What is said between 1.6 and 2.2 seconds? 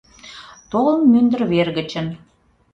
гычын